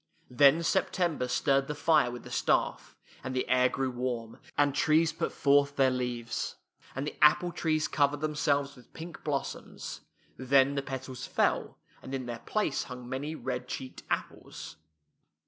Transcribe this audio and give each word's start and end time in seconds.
Then 0.31 0.63
September 0.63 1.27
stirred 1.27 1.67
the 1.67 1.75
fire 1.75 2.09
with 2.09 2.23
the 2.23 2.31
staff, 2.31 2.97
and 3.23 3.35
the 3.35 3.47
air 3.47 3.69
grew 3.69 3.91
warm, 3.91 4.39
and 4.57 4.73
trees 4.73 5.13
put 5.13 5.31
forth 5.31 5.75
their 5.75 5.91
leaves, 5.91 6.55
and 6.95 7.05
the 7.05 7.15
apple 7.23 7.51
trees 7.51 7.87
cov 7.87 8.13
ered 8.13 8.19
themselves 8.21 8.75
with 8.75 8.93
pink 8.93 9.23
blossoms. 9.23 10.01
Then 10.37 10.73
the 10.73 10.81
petals 10.81 11.27
fell, 11.27 11.77
and 12.01 12.15
in 12.15 12.25
their 12.25 12.39
place 12.39 12.85
hung 12.85 13.07
many 13.07 13.35
red 13.35 13.67
cheeked 13.67 14.01
apples. 14.09 14.75